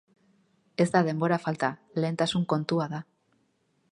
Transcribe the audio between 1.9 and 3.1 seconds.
lehentasun kontua da.